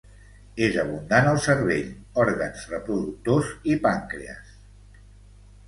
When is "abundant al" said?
0.83-1.37